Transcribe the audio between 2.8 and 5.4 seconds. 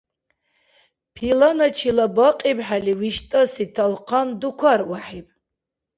виштӀаси талхъан дукарвяхӀиб